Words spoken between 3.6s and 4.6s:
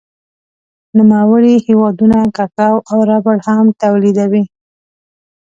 تولیدوي.